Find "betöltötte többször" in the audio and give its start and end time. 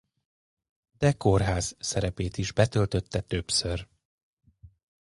2.51-3.87